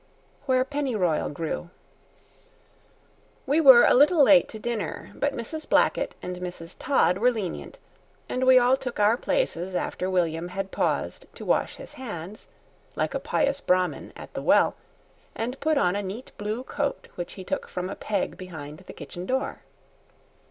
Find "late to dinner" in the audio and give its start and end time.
4.23-5.11